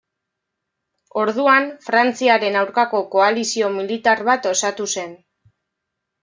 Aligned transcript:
Orduan, 1.23 1.67
Frantziaren 1.87 2.57
aurkako 2.63 3.03
koalizio 3.17 3.69
militar 3.77 4.25
bat 4.31 4.49
osatu 4.55 4.89
zen. 4.97 5.15